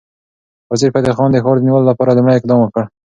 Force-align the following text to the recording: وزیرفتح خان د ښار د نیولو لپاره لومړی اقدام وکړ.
وزیرفتح 0.71 1.13
خان 1.17 1.29
د 1.31 1.37
ښار 1.43 1.57
د 1.59 1.63
نیولو 1.65 1.89
لپاره 1.91 2.15
لومړی 2.17 2.35
اقدام 2.37 2.59
وکړ. 2.61 2.83